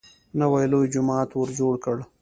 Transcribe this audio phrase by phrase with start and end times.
[0.39, 1.97] نوی لوی جومات ورجوړ کړ.